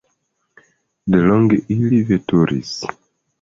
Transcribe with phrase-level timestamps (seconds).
[1.15, 2.73] Delonge ili veturis.